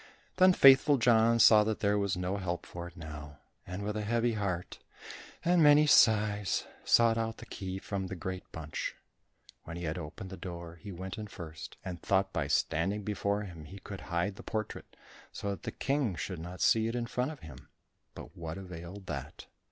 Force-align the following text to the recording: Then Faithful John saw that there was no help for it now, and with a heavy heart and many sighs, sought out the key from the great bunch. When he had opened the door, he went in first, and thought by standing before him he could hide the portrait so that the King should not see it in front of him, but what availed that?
Then 0.37 0.53
Faithful 0.53 0.97
John 0.97 1.37
saw 1.37 1.63
that 1.63 1.79
there 1.81 1.95
was 1.95 2.17
no 2.17 2.37
help 2.37 2.65
for 2.65 2.87
it 2.87 2.97
now, 2.97 3.37
and 3.67 3.83
with 3.83 3.95
a 3.95 4.01
heavy 4.01 4.33
heart 4.33 4.79
and 5.45 5.61
many 5.61 5.85
sighs, 5.85 6.65
sought 6.83 7.19
out 7.19 7.37
the 7.37 7.45
key 7.45 7.77
from 7.77 8.07
the 8.07 8.15
great 8.15 8.51
bunch. 8.51 8.95
When 9.65 9.77
he 9.77 9.83
had 9.83 9.99
opened 9.99 10.31
the 10.31 10.37
door, 10.37 10.77
he 10.77 10.91
went 10.91 11.19
in 11.19 11.27
first, 11.27 11.77
and 11.85 12.01
thought 12.01 12.33
by 12.33 12.47
standing 12.47 13.03
before 13.03 13.43
him 13.43 13.65
he 13.65 13.77
could 13.77 14.01
hide 14.01 14.37
the 14.37 14.41
portrait 14.41 14.95
so 15.31 15.51
that 15.51 15.61
the 15.61 15.71
King 15.71 16.15
should 16.15 16.39
not 16.39 16.61
see 16.61 16.87
it 16.87 16.95
in 16.95 17.05
front 17.05 17.29
of 17.29 17.41
him, 17.41 17.69
but 18.15 18.35
what 18.35 18.57
availed 18.57 19.05
that? 19.05 19.45